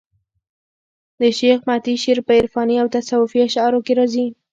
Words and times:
د 1.21 1.21
شېخ 1.37 1.59
متي 1.67 1.95
شعر 2.03 2.17
په 2.27 2.33
عرفاني 2.39 2.75
او 2.81 2.87
تصوفي 2.95 3.39
اشعارو 3.47 3.83
کښي 3.85 3.93
راځي. 3.99 4.25